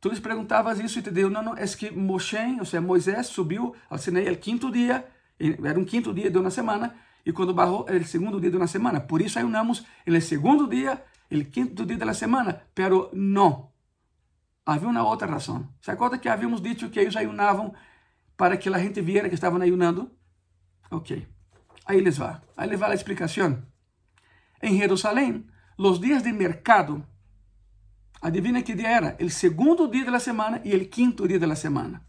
[0.00, 3.26] Tu lhes perguntavas isso e te deu, não, não, é que Moshe, ou seja, Moisés
[3.26, 5.06] subiu ao Sinai o quinto dia,
[5.38, 8.56] era um quinto dia de uma semana, e quando barrou era o segundo dia de
[8.56, 9.00] uma semana.
[9.00, 13.72] Por isso ayunamos no segundo dia, o quinto dia da semana, pero não.
[14.64, 15.68] Havia uma outra razão.
[15.80, 17.74] Se acorda que havíamos dito que eles ayunavam
[18.36, 20.10] para que a gente viera que estavam ayunando?
[20.90, 21.26] Ok.
[21.86, 22.42] Aí les va.
[22.56, 23.62] Aí les va a explicação.
[24.60, 25.46] Em Jerusalém,
[25.78, 27.06] os dias de mercado
[28.26, 29.16] Adivina que dia era?
[29.20, 32.04] O segundo dia da semana e o quinto dia da semana.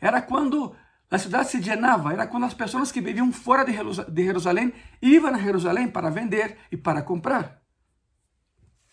[0.00, 0.76] Era quando
[1.10, 4.72] a cidade se llenava, era quando as pessoas que viviam fora de Jerusalém
[5.02, 7.60] iam a Jerusalém para vender e para comprar.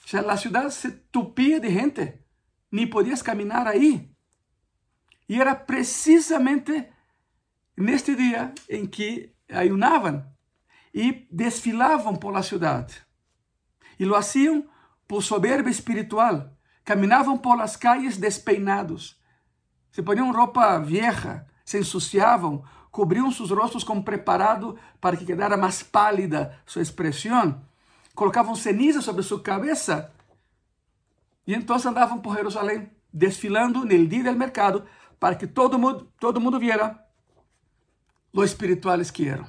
[0.03, 2.19] O sea, a cidade se tupia de gente,
[2.71, 4.11] nem podias caminhar aí.
[5.29, 6.89] E era precisamente
[7.77, 10.25] neste dia em que ayunavam
[10.91, 12.99] e desfilavam por la cidade.
[13.99, 14.72] E lo haciam
[15.07, 19.19] por soberbia espiritual, caminavam por las calles despeinados,
[19.91, 25.83] se poniam roupa vieja, se ensuciavam, cobriam seus rostos com preparado para que quedara mais
[25.83, 27.61] pálida sua expressão,
[28.15, 30.11] colocavam ceniza sobre sua cabeça
[31.45, 34.85] e então andavam por Jerusalém, desfilando no dia do mercado
[35.19, 36.99] para que todo mundo, todo mundo viera
[38.33, 39.45] lo espirituales que eram.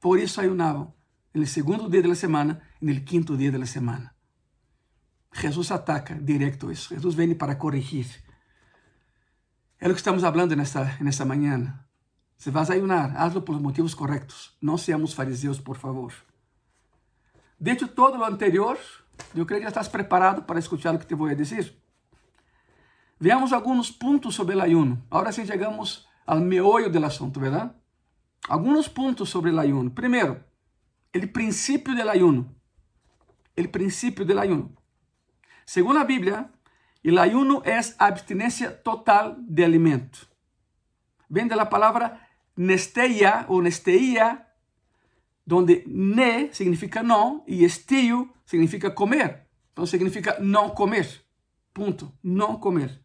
[0.00, 0.94] Por isso ayunavam
[1.34, 4.17] no segundo dia da semana e no quinto dia da semana.
[5.40, 6.94] Jesus ataca directo isso.
[6.94, 8.06] Jesus vem para corrigir.
[9.80, 11.78] É o que estamos falando nesta, nesta manhã.
[12.36, 14.56] Se vas a ayunar, hazlo por motivos correctos.
[14.60, 16.12] Não seamos fariseus, por favor.
[17.60, 18.78] Dicho todo lo anterior,
[19.34, 21.76] eu creio que já estás preparado para escuchar o que te vou dizer.
[23.20, 25.04] Veamos alguns pontos sobre o ayuno.
[25.10, 27.72] Agora sim chegamos ao meollo do assunto, verdade?
[28.48, 29.90] Alguns pontos sobre o ayuno.
[29.90, 30.42] Primeiro,
[31.14, 32.54] o princípio do ayuno.
[33.58, 34.72] O princípio do ayuno.
[35.68, 36.50] Según la Biblia,
[37.02, 40.18] El ayuno es abstinencia total de alimento.
[41.28, 42.26] Vem de la palabra
[42.56, 44.54] nesteia o nesteia,
[45.44, 49.46] donde ne significa no y estio significa comer.
[49.68, 51.06] Entonces significa no comer.
[51.74, 52.14] Punto.
[52.22, 53.02] No comer.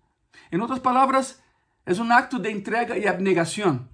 [0.49, 1.43] En otras palabras,
[1.85, 3.89] es un acto de entrega y abnegación.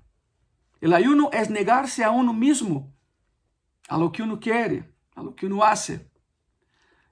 [0.80, 2.94] El ayuno es negarse a uno mismo,
[3.88, 6.09] a lo que uno quiere, a lo que uno hace.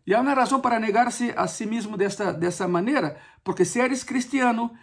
[0.08, 4.06] E há uma razão para negar-se a si mesmo dessa, dessa maneira, porque se eres
[4.06, 4.74] cristiano,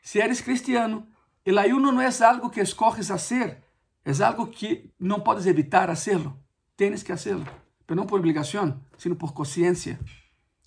[0.00, 1.08] se eres cristiano,
[1.44, 3.64] o ayuno não é algo que escoges fazer,
[4.04, 6.38] é algo que não podes evitar hacerlo.
[6.76, 7.44] Tienes que hacerlo,
[7.84, 9.98] pero não por obrigação, sino por consciência,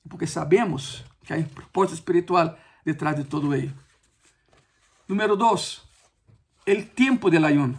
[0.10, 3.73] porque sabemos que há um propósito espiritual detrás de todo ello.
[5.08, 5.82] Número dois,
[6.67, 7.78] o tempo del ayuno.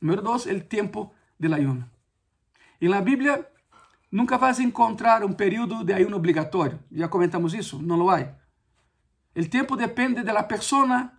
[0.00, 1.88] Número dois, o tempo del ayuno.
[2.80, 3.53] E na Bíblia
[4.14, 6.78] Nunca vas encontrar um período de ayuno obrigatório.
[6.92, 7.82] Já comentamos isso?
[7.82, 8.28] Não há.
[9.34, 11.10] O tempo depende da pessoa,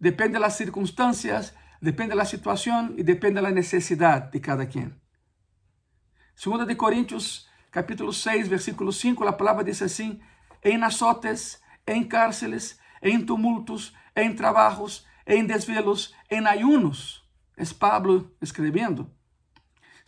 [0.00, 4.90] depende das circunstâncias, depende da situação e depende da necessidade de cada quem.
[6.34, 10.18] Segunda de Coríntios, capítulo 6, versículo 5, a palavra diz assim:
[10.64, 17.28] em azotes, em cárceles, em tumultos, em trabalhos, em desvelos, em ayunos.
[17.58, 19.17] É Pablo escrevendo.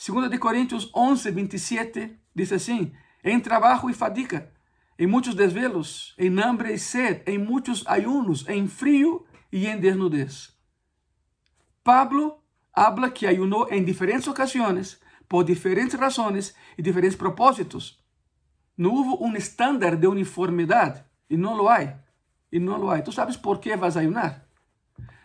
[0.01, 2.91] Segunda de Coríntios 11, 27, Dice assim:
[3.23, 4.51] em trabalho e fadiga,
[4.99, 10.57] em muitos desvelos, em hambre e sed, em muitos ayunos, em frio e em desnudez.
[11.85, 18.03] Pablo habla que ayunou em diferentes ocasiões, por diferentes razões e diferentes propósitos.
[18.79, 21.99] Não houve um estándar de uniformidade, e não lo há.
[22.51, 23.03] E não lo há.
[23.03, 24.47] Tu sabes por que vas ayunar?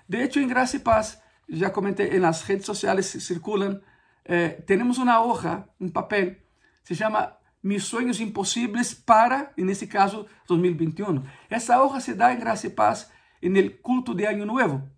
[0.06, 3.80] De hecho, em Graça e Paz, já comentei, nas redes sociais circulam,
[4.26, 6.36] eh, temos uma hoja, um papel,
[6.84, 11.24] se chama Mis Sonhos Impossíveis para, nesse caso, 2021.
[11.50, 13.12] Essa hoja se dá em Graça e Paz
[13.42, 14.90] no culto de Ano Novo.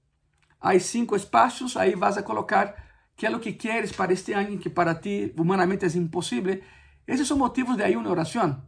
[0.60, 2.76] Há cinco espaços, aí vas a colocar
[3.16, 6.62] que é o que queres para este ano, que para ti humanamente é impossível.
[7.06, 8.62] Esses são motivos de ayuno e oração.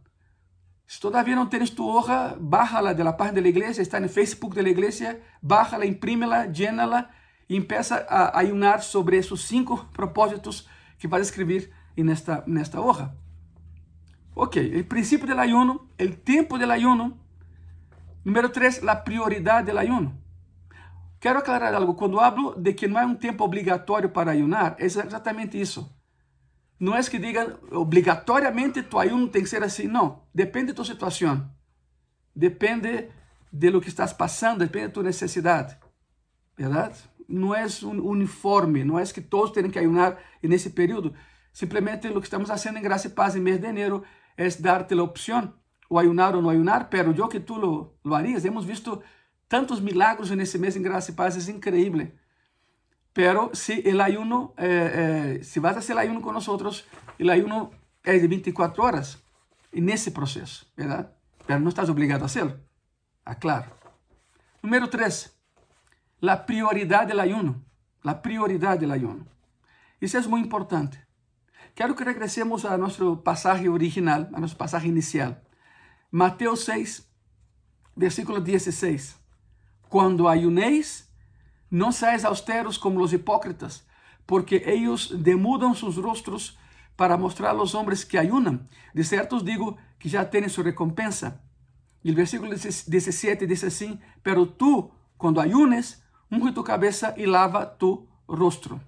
[0.86, 4.60] Se todavia não tens tu hoja, bájala de la página da igreja, está no Facebook
[4.60, 7.08] da igreja, bájala, imprímela, llénala
[7.50, 13.12] e empieza a ayunar sobre esses cinco propósitos que vas a escrever nesta, nesta hoja.
[14.36, 17.18] Ok, el principio del ayuno, el tiempo del ayuno.
[18.24, 20.12] Número tres, la prioridad del ayuno.
[21.18, 21.96] Quero aclarar algo.
[21.96, 25.92] Quando hablo de que não é um tempo obrigatório para ayunar, é exatamente isso.
[26.78, 29.88] Não é que diga obrigatoriamente tu ayuno tem que ser assim.
[29.88, 30.22] Não.
[30.32, 31.50] Depende de tua situação.
[32.34, 33.10] Depende
[33.52, 35.76] de lo que estás passando, depende de tua necessidade.
[36.56, 37.09] Verdade?
[37.30, 41.14] Não é uniforme, não é que todos têm que ayunar nesse período.
[41.52, 44.02] Simplemente lo que estamos haciendo en Gracia y Paz en mes de enero
[44.36, 45.54] es darte la opción,
[45.88, 48.44] o ayunar o no ayunar, pero yo que tú lo, lo harías.
[48.44, 49.02] Hemos visto
[49.48, 52.14] tantos milagros en ese mes en Gracia y Paz, es increíble.
[53.12, 56.86] Pero si el ayuno, eh, eh, si vas a hacer el ayuno con nosotros,
[57.18, 57.70] el ayuno
[58.04, 59.22] es de 24 horas
[59.72, 61.12] en ese proceso, ¿verdad?
[61.46, 62.56] Pero no estás obligado a hacerlo.
[63.24, 63.72] Aclaro.
[64.62, 65.39] Número 3.
[66.20, 67.64] La prioridad del ayuno.
[68.02, 69.26] La prioridad del ayuno.
[70.00, 70.98] Isso é muito importante.
[71.74, 75.40] Quero que regressemos a nosso passagem original, a nosso passagem inicial.
[76.10, 77.08] Mateus 6,
[77.96, 79.16] versículo 16.
[79.88, 81.08] Quando ayunéis,
[81.70, 83.86] não seáis austeros como os hipócritas,
[84.26, 86.58] porque eles demudam seus rostros
[86.96, 88.60] para mostrar aos homens que ayunam.
[88.94, 91.40] De certo os digo que já têm sua recompensa.
[92.04, 97.66] E o versículo 17 diz assim: Pero tu, quando ayunes, unge tu cabeça e lava
[97.66, 98.80] tu rostro.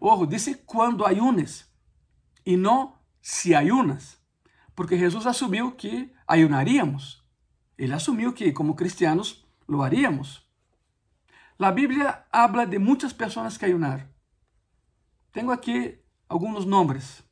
[0.00, 1.70] Ojo, disse quando ayunes
[2.44, 4.18] e não se ayunas,
[4.74, 7.22] porque Jesus assumiu que ayunaríamos.
[7.78, 10.42] Ele assumiu que como cristianos lo haríamos.
[11.58, 14.08] A Bíblia habla de muitas pessoas que ayunaram.
[15.30, 17.22] Tenho aqui alguns nomes: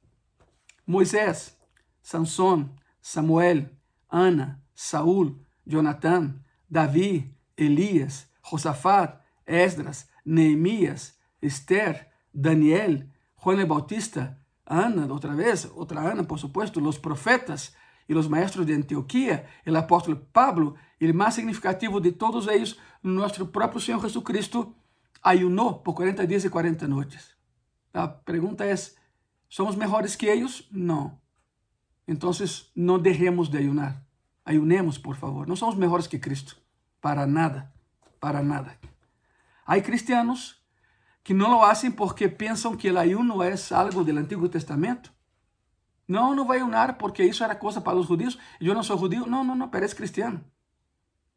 [0.86, 1.58] Moisés,
[2.00, 3.76] Sansón, Samuel,
[4.08, 15.34] Ana, Saúl, Jonathan, Davi, Elias, Josafat, Esdras, Neemias, Esther, Daniel, Juan el Bautista, Ana, otra
[15.34, 17.76] vez, otra Ana, por supuesto, los profetas
[18.08, 23.50] y los maestros de Antioquía, el apóstol Pablo, el más significativo de todos ellos, nuestro
[23.52, 24.74] propio Señor Jesucristo,
[25.22, 27.36] ayunó por 40 días y 40 noches.
[27.92, 28.96] La pregunta es,
[29.48, 30.68] ¿somos mejores que ellos?
[30.72, 31.20] No.
[32.08, 34.04] Entonces, no dejemos de ayunar.
[34.44, 35.46] Ayunemos, por favor.
[35.46, 36.54] No somos mejores que Cristo.
[37.00, 37.72] Para nada.
[38.20, 38.78] Para nada.
[39.66, 40.62] Hay cristianos
[41.22, 45.10] que não lo hacen porque pensam que o ayuno é algo do Antigo Testamento.
[46.06, 48.38] No, no voy a ayunar porque eso era cosa para los judíos.
[48.60, 49.26] Yo no soy judío.
[49.26, 50.42] No, no, no, pero es cristiano.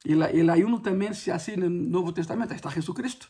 [0.03, 2.53] Y el ayuno también se hace en el Nuevo Testamento.
[2.53, 3.27] Ahí está Jesucristo.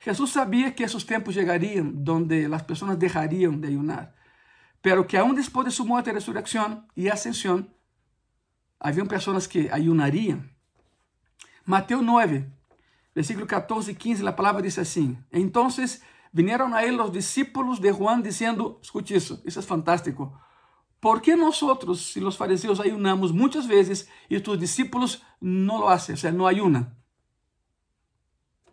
[0.00, 4.14] Jesús sabía que esos tiempos llegarían donde las personas dejarían de ayunar.
[4.80, 7.72] Pero que aún después de su muerte, resurrección y ascensión,
[8.80, 10.50] habían personas que ayunarían.
[11.64, 12.50] Mateo 9,
[13.14, 15.16] versículo 14 y 15, la palabra dice así.
[15.30, 20.40] Entonces vinieron a él los discípulos de Juan diciendo, escuche eso, eso es fantástico.
[21.00, 26.14] ¿Por qué nosotros, si los fariseos ayunamos muchas veces y tus discípulos no lo hacen,
[26.14, 26.96] o sea, no ayunan?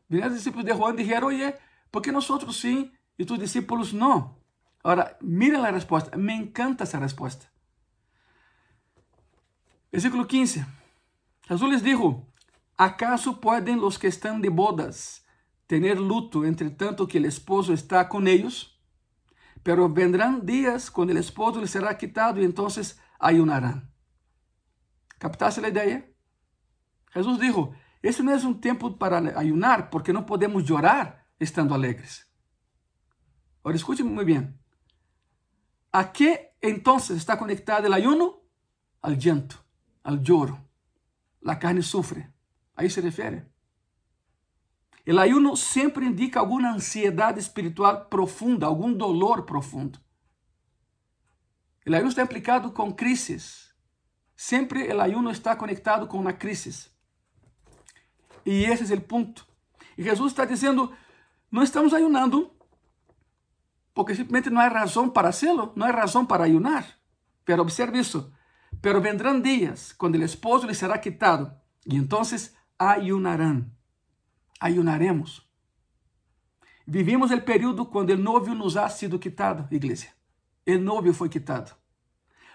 [0.08, 1.56] Vinieron los discípulos de Juan y dijeron, oye,
[1.92, 4.40] ¿por qué nosotros sí y tus discípulos no?
[4.84, 7.52] Ahora, miren la respuesta, me encanta esa respuesta.
[9.92, 10.66] Versículo 15.
[11.48, 12.28] Jesús les dijo,
[12.80, 15.24] ¿acaso pueden los que están de bodas
[15.68, 18.82] tener luto entre tanto que el esposo está con ellos?
[19.62, 23.94] Pero vendrán días cuando el esposo les será quitado y entonces ayunarán.
[25.20, 26.10] ¿Captaste la idea?
[27.12, 32.32] Jesús dijo, este no es un tiempo para ayunar porque no podemos llorar estando alegres.
[33.64, 34.60] Ahora escuchen muy bien.
[35.92, 38.42] ¿A qué entonces está conectado el ayuno?
[39.02, 39.56] Al llanto
[40.04, 40.68] al lloro.
[41.42, 42.34] La carne sufre.
[42.80, 43.46] Ahí se refiere.
[45.04, 50.00] El ayuno siempre indica alguna ansiedad espiritual profunda, algún dolor profundo.
[51.84, 53.76] El ayuno está implicado con crisis.
[54.34, 56.90] Siempre el ayuno está conectado con una crisis.
[58.46, 59.42] Y ese es el punto.
[59.98, 60.94] Y Jesús está diciendo,
[61.52, 62.56] no estamos ayunando
[63.94, 66.86] porque simplemente no hay razón para hacerlo, no hay razón para ayunar.
[67.44, 68.32] Pero observe eso,
[68.80, 73.78] pero vendrán días cuando el esposo les será quitado y entonces ayunarán.
[74.60, 75.48] Ayunaremos.
[76.86, 80.16] Vivimos el período cuando el novio nos ha sido quitado, iglesia.
[80.66, 81.78] El novio fue quitado.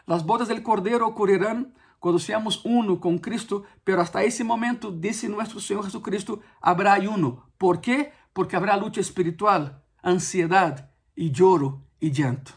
[0.07, 5.29] Las bodas del Cordero ocurrirán cuando seamos uno con Cristo, pero hasta ese momento, dice
[5.29, 7.51] nuestro Señor Jesucristo, habrá ayuno.
[7.57, 8.13] ¿Por qué?
[8.33, 12.53] Porque habrá lucha espiritual, ansiedad y lloro y llanto.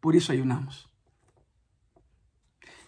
[0.00, 0.90] Por eso ayunamos.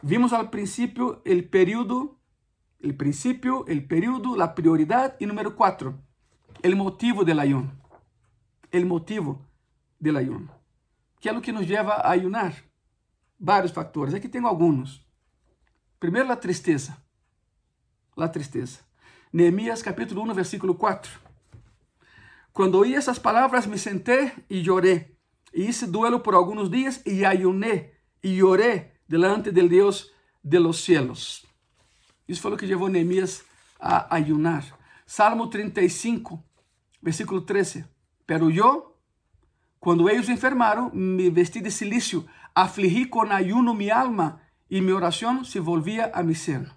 [0.02, 2.15] Vimos al principio el periodo,
[2.86, 5.98] el principio, el periodo, la prioridad y número cuatro,
[6.62, 7.72] el motivo del ayuno.
[8.70, 9.44] El motivo
[9.98, 10.52] del ayuno.
[11.20, 12.54] ¿Qué es lo que nos lleva a ayunar?
[13.38, 14.14] Varios factores.
[14.14, 15.04] Aquí tengo algunos.
[15.98, 17.02] Primero, la tristeza.
[18.14, 18.86] La tristeza.
[19.32, 21.10] Nehemías capítulo 1, versículo 4.
[22.52, 25.18] Cuando oí esas palabras me senté y lloré.
[25.52, 30.12] Y hice duelo por algunos días y ayuné y lloré delante del Dios
[30.44, 31.45] de los cielos.
[32.28, 33.44] Isso foi o que levou Neemias
[33.78, 34.64] a ayunar.
[35.06, 36.42] Salmo 35,
[37.00, 37.86] versículo 13.
[38.26, 38.98] Pero yo,
[39.78, 45.44] quando ellos enfermaram, me vestí de silicio, afligí con ayuno mi alma y mi oración
[45.44, 46.76] se volvía a mi seno.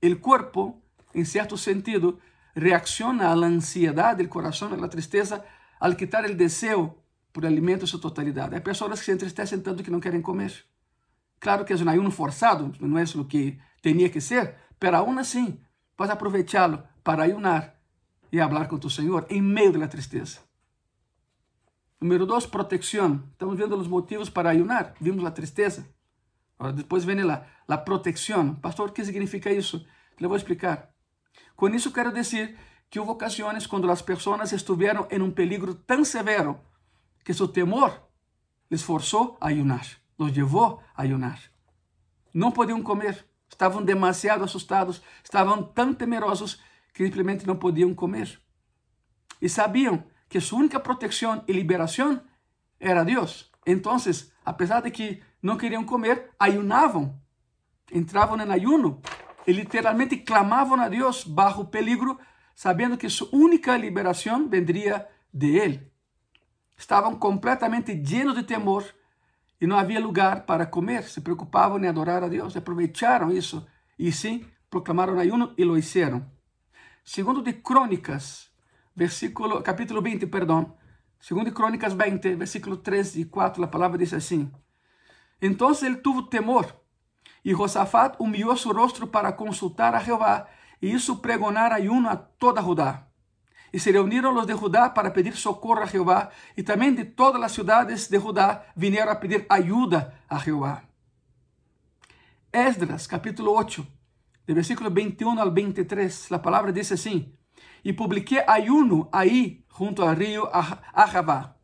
[0.00, 2.18] El cuerpo, en cierto sentido,
[2.54, 5.44] reacciona a la ansiedad del corazón, a la tristeza,
[5.80, 8.54] al quitar el deseo por alimento en su totalidad.
[8.54, 10.66] Hay personas que se entristecen tanto que no quieren comer.
[11.38, 15.18] Claro que es un ayuno forzado, no es lo que tenía que ser, pero aún
[15.18, 15.60] así
[15.98, 17.78] vas a aprovecharlo para ayunar
[18.30, 20.40] y hablar con tu Señor en medio de la tristeza.
[22.00, 23.28] Número dos, protección.
[23.32, 24.94] Estamos viendo los motivos para ayunar.
[25.00, 25.86] Vimos la tristeza.
[26.56, 28.58] Ahora después viene la, la protección.
[28.62, 29.84] Pastor, ¿qué significa eso?
[30.16, 30.94] Le voy a explicar.
[31.54, 32.56] Con eso quiero decir
[32.88, 36.62] que hubo ocasiones cuando las personas estuvieron en un peligro tan severo
[37.22, 38.10] que su temor
[38.70, 39.84] les forzó a ayunar
[40.16, 41.38] los llevó a ayunar.
[42.32, 46.60] No podían comer, estaban demasiado asustados, estaban tan temerosos
[46.92, 48.40] que simplemente no podían comer.
[49.40, 52.22] Y sabían que su única protección y liberación
[52.78, 53.52] era Dios.
[53.64, 57.20] Entonces, a pesar de que no querían comer, ayunaban,
[57.90, 59.00] entraban en ayuno
[59.46, 62.18] y literalmente clamaban a Dios bajo peligro,
[62.54, 65.92] sabiendo que su única liberación vendría de Él.
[66.76, 68.84] Estaban completamente llenos de temor
[69.64, 73.66] e não havia lugar para comer, se preocupavam em adorar a Deus, aproveitaram isso
[73.98, 76.20] e sim proclamaram ayuno e lo hicieron.
[77.02, 78.50] Segundo de Crônicas,
[78.94, 80.76] versículo, capítulo 20, perdão,
[81.18, 84.52] segundo de Crônicas 20, versículo 3 e 4, a palavra diz assim:
[85.40, 86.66] Então ele tuvo temor,
[87.42, 90.46] e Josafat humilhou seu rosto para consultar a Jeová,
[90.82, 93.06] e isso pregonar ayuno a toda Judá.
[93.74, 97.40] Y se reunieron los de Judá para pedir socorro a Jehová, y también de todas
[97.40, 100.84] las ciudades de Judá vinieron a pedir ayuda a Jehová.
[102.52, 103.84] Esdras, capítulo 8,
[104.46, 107.36] de versículo 21 al 23, la palabra dice así,
[107.82, 111.56] y publiqué ayuno ahí junto al río Ahabá,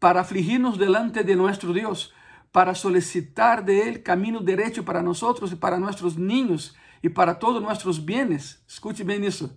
[0.00, 2.12] para afligirnos delante de nuestro Dios,
[2.50, 7.62] para solicitar de Él camino derecho para nosotros y para nuestros niños y para todos
[7.62, 8.64] nuestros bienes.
[8.66, 9.56] Escuche bien eso.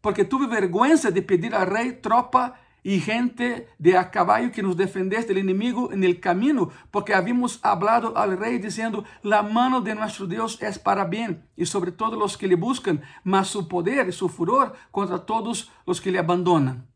[0.00, 4.76] Porque tuve vergüenza de pedir al rey tropa y gente de a caballo que nos
[4.76, 9.94] defendesse del enemigo en el camino, porque habíamos hablado al rey diciendo, la mano de
[9.94, 14.08] nuestro Dios es para bien y sobre todos los que le buscan, mas su poder
[14.08, 16.86] y su furor contra todos los que le abandonan.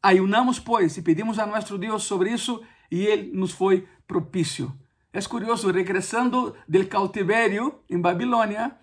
[0.00, 4.76] Ayunamos pues y pedimos a nuestro Dios sobre eso y él nos fue propicio.
[5.12, 8.80] Es curioso, regresando del cautiverio en Babilonia,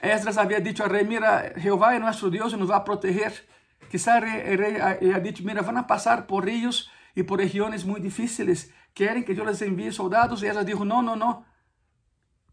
[0.00, 3.48] Esdras había dicho al rey, mira, Jehová es nuestro Dios y nos va a proteger.
[3.90, 8.72] Quizá el rey ha dicho, mira, van a por ríos y por regiones muy difíciles.
[8.94, 10.42] ¿Quieren que yo les envíe soldados?
[10.42, 11.46] Y Esdras dijo, no, no, no.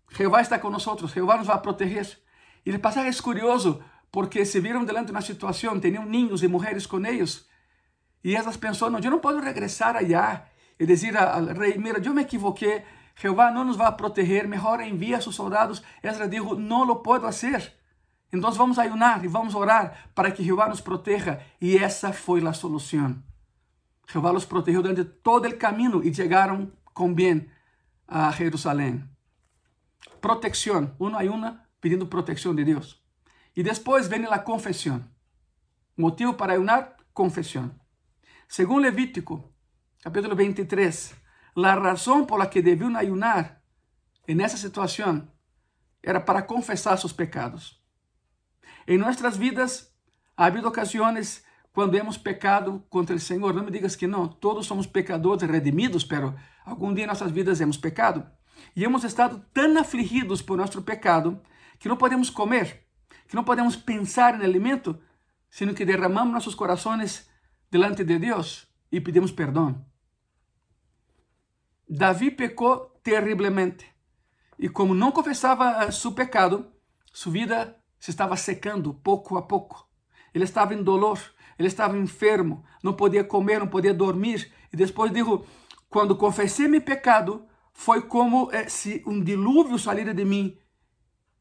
[0.10, 2.24] Jehová está con nosotros, Jehová nos va a proteger.
[2.64, 3.80] Y el pasaje es curioso
[4.12, 7.50] porque se vieron delante de una situación, tenían niños y mujeres con ellos.
[8.22, 12.14] Y Esdras pensó, no, yo no puedo regresar allá y decir al rey, mira, yo
[12.14, 12.84] me equivoqué,
[13.20, 15.84] Jehová no nos va a proteger, mejor envía a sus soldados.
[16.02, 17.78] Esdras dijo, no lo puedo hacer.
[18.32, 21.40] Entonces vamos a ayunar y vamos a orar para que Jehová nos proteja.
[21.60, 23.26] Y esa fue la solución.
[24.08, 27.52] Jehová los protegió durante todo el camino y llegaron con bien
[28.08, 29.14] a Jerusalén.
[30.22, 30.96] Protección.
[30.98, 33.04] Uno ayuna pidiendo protección de Dios.
[33.54, 35.14] Y después viene la confesión.
[35.98, 37.82] Motivo para ayunar, confesión.
[38.48, 39.52] Según Levítico,
[40.02, 41.16] capítulo 23,
[41.62, 43.62] la razón por la que debían ayunar
[44.28, 45.32] en esa situación
[46.02, 47.84] era para confesar sus pecados.
[48.86, 49.94] En nuestras vidas
[50.38, 53.56] ha habido ocasiones cuando hemos pecado contra el Señor.
[53.56, 57.60] No me digas que no, todos somos pecadores redimidos, pero algún día en nuestras vidas
[57.60, 58.32] hemos pecado.
[58.74, 61.44] Y hemos estado tan afligidos por nuestro pecado
[61.78, 62.88] que no podemos comer,
[63.28, 65.02] que no podemos pensar en el alimento,
[65.50, 67.30] sino que derramamos nuestros corazones
[67.70, 69.89] delante de Dios y pedimos perdón.
[71.90, 73.84] Davi pecou terrivelmente.
[74.60, 76.72] E como não confessava eh, seu pecado,
[77.12, 79.90] sua vida se estava secando pouco a pouco.
[80.32, 81.20] Ele estava em dolor,
[81.58, 84.52] ele estava enfermo, não podia comer, não podia dormir.
[84.72, 85.48] E depois digo,
[85.90, 90.56] quando confessei meu pecado, foi como eh, se um dilúvio saíra de mim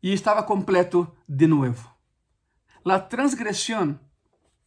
[0.02, 1.92] e estava completo de novo.
[2.86, 4.00] A transgressão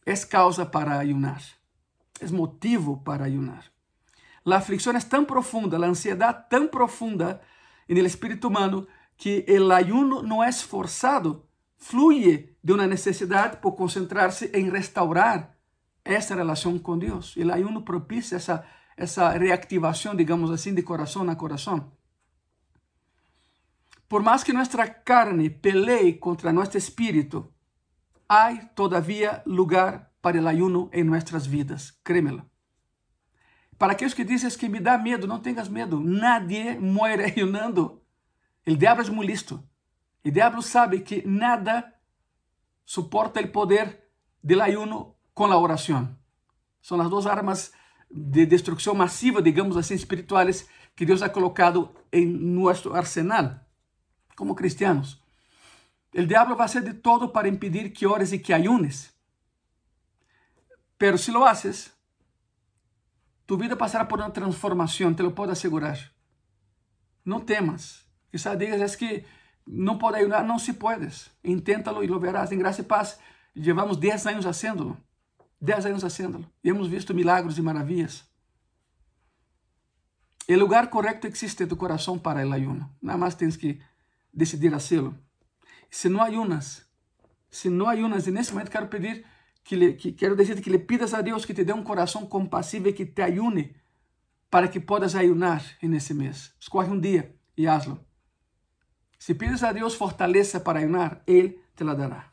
[0.06, 1.42] é causa para ayunar,
[2.20, 3.71] é motivo para ayunar.
[4.44, 7.40] La aflicción es tan profunda, la ansiedad tan profunda
[7.86, 8.86] en el espíritu humano
[9.16, 15.56] que el ayuno no es forzado, fluye de una necesidad por concentrarse en restaurar
[16.04, 17.36] esa relación con Dios.
[17.36, 18.64] El ayuno propicia esa,
[18.96, 21.92] esa reactivación, digamos así, de corazón a corazón.
[24.08, 27.50] Por más que nuestra carne pelee contra nuestro espíritu,
[28.28, 32.51] hay todavía lugar para el ayuno en nuestras vidas, créemelo.
[33.78, 36.00] Para aqueles que dizem que me dá medo, não tenhas medo.
[36.00, 38.02] Nadie muere ayunando.
[38.66, 39.62] O diabo é muito listo.
[40.24, 41.92] O diabo sabe que nada
[42.84, 44.04] suporta o poder
[44.42, 46.16] do ayuno com a oração.
[46.80, 47.72] São as duas armas
[48.10, 53.58] de destruição masiva, digamos assim, espirituais que Deus ha colocado em nosso arsenal
[54.36, 55.20] como cristianos.
[56.14, 59.12] O diabo vai fazer de todo para impedir que ores e que ayunes.
[60.98, 61.92] Pero se lo haces,
[63.46, 65.98] Tu vida pasará por uma transformação, te lo puedo asegurar.
[67.24, 68.06] Não temas.
[68.30, 69.24] Quizás digas, es que
[69.66, 70.44] não pode ayudar.
[70.44, 71.30] Não, se puedes.
[71.44, 72.50] Inténtalo e lo verás.
[72.52, 73.18] Em graça e paz,
[73.54, 74.96] llevamos 10 anos haciéndolo.
[75.60, 76.50] 10 anos haciéndolo.
[76.64, 78.24] E hemos visto milagros e maravilhas.
[80.48, 82.90] O lugar correto existe en tu coração para o ayuno.
[83.00, 83.80] Nada mais tens que
[84.32, 85.14] decidir hacerlo.
[85.88, 86.86] Se não ayunas,
[87.48, 89.24] se não ayunas, e nesse momento quero pedir
[89.64, 92.26] que, le, que quero dizer que le pidas a Deus que te dê um coração
[92.26, 93.76] compassivo e que te ayune
[94.50, 96.54] para que possas ayunar nesse mês.
[96.60, 97.98] Escolhe um dia e hazlo.
[99.18, 102.32] Se pides a Deus fortaleza para ayunar, Ele te la dará.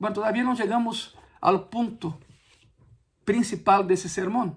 [0.00, 2.18] Bom, todavía não chegamos ao ponto
[3.24, 4.56] principal desse sermão.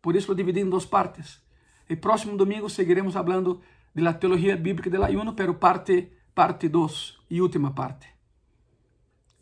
[0.00, 1.42] Por isso lo dividi em duas partes.
[1.88, 3.60] El próximo domingo seguiremos falando
[3.94, 8.11] de la teologia bíblica del ayuno, pero parte parte 2 e última parte.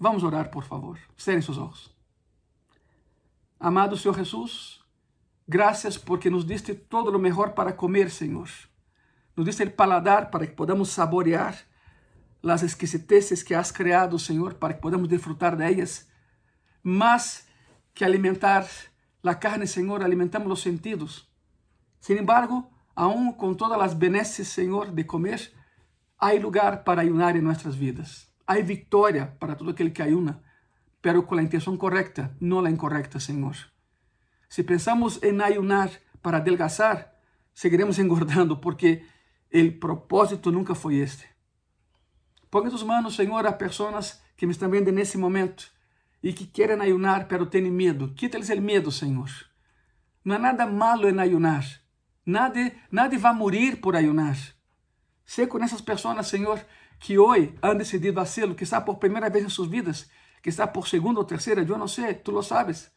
[0.02, 0.98] Vamos orar, por favor.
[1.14, 1.94] Cerrem seus olhos.
[3.58, 4.80] Amado Senhor Jesus,
[5.46, 8.48] graças porque nos diste todo o melhor para comer, Senhor.
[9.36, 11.54] Nos diste o paladar para que podamos saborear
[12.42, 16.08] as exquisiteces que has criado, Senhor, para que podamos disfrutar de ellas.
[16.82, 17.46] Mas
[17.92, 18.66] que alimentar
[19.22, 21.30] a carne, Senhor, alimentamos os sentidos.
[22.00, 25.52] Sin embargo, aún com todas as benesses, Senhor, de comer,
[26.18, 28.29] há lugar para ayunar em nossas vidas.
[28.50, 30.42] Há vitória para todo aquele que ayuna,
[31.00, 33.54] pero com a intenção correta, não a incorrecta, Senhor.
[34.48, 35.88] Se pensamos em ayunar
[36.20, 37.14] para adelgazar,
[37.54, 39.04] seguiremos engordando porque
[39.54, 41.28] o propósito nunca foi este.
[42.50, 45.70] Ponga em tus manos, Senhor, a pessoas que me estão vendo nesse momento
[46.20, 48.12] e que querem ayunar, pero têm medo.
[48.14, 49.30] Quita-lhes o medo, Senhor.
[50.24, 51.64] Não há nada malo em ayunar.
[52.26, 54.36] Nadie, nadie vai morrer por ayunar.
[55.24, 56.60] Sei com essas pessoas, Senhor,
[57.00, 60.10] que hoje han decidido hacerlo, que está por primeira vez em suas vidas,
[60.42, 62.92] que está por segunda ou terceira, eu não sei, tu lo sabes.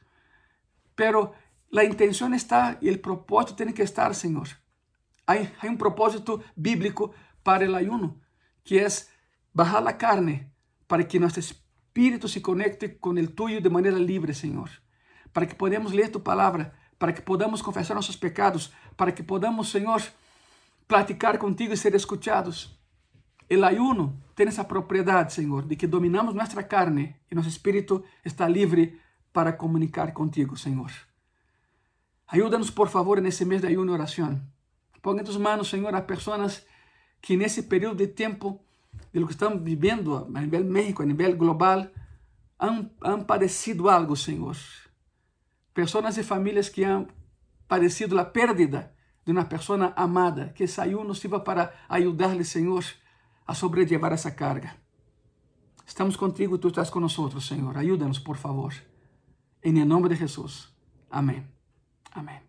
[0.94, 1.34] Pero
[1.76, 4.48] a intenção está e o propósito tem que estar, Senhor.
[5.26, 5.36] Há,
[5.68, 8.22] um propósito bíblico para o ayuno,
[8.64, 8.88] que é
[9.54, 10.52] bajar a carne
[10.86, 14.70] para que nosso espírito se conecte com o tuyo de maneira livre, Senhor.
[15.32, 19.70] Para que podamos ler tu palavra, para que podamos confessar nossos pecados, para que podamos,
[19.70, 20.02] Senhor,
[20.88, 22.83] platicar contigo e ser escutados.
[23.50, 28.48] O ayuno tem essa propriedade, Senhor, de que dominamos nossa carne e nosso espírito está
[28.48, 29.00] livre
[29.32, 30.92] para comunicar contigo, Senhor.
[32.28, 34.42] Ajuda-nos, por favor, nesse mês de ayuno e oração.
[35.02, 36.66] Põe em tus manos, Senhor, a pessoas
[37.22, 38.60] que nesse período de tempo,
[39.12, 41.92] de lo que estamos vivendo a nível México, a nível global,
[42.58, 44.56] han, han padecido algo, Senhor.
[45.74, 47.08] Pessoas e famílias que han
[47.68, 52.84] padecido a pérdida de uma pessoa amada, que esse ayuno sirva para ajudar-lhe, Senhor,
[53.46, 54.76] a sobrellevar essa carga.
[55.86, 57.78] Estamos contigo, tu estás conosco, Senhor.
[57.78, 58.74] Ajuda-nos, por favor.
[59.62, 60.70] Em nome de Jesus.
[61.10, 61.44] Amém.
[62.12, 62.40] Amém.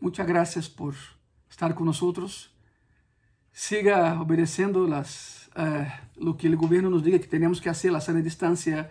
[0.00, 0.94] Muchas gracias por
[1.50, 2.54] estar con nosotros.
[3.52, 5.84] Siga obedeciendo las, uh,
[6.16, 8.90] lo que el gobierno nos diga que tenemos que hacer, la sana distancia,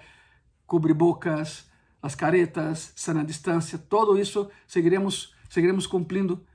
[0.66, 1.72] cubrebocas,
[2.04, 6.46] las caretas, sana distancia, todo isso seguiremos, seguiremos cumprindo.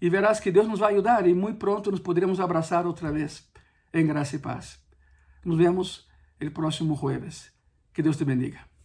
[0.00, 3.48] E verás que Deus nos vai ajudar e muito pronto nos poderemos abraçar outra vez
[3.92, 4.78] em graça e paz.
[5.44, 7.52] Nos vemos el próximo jueves.
[7.94, 8.75] Que Deus te bendiga.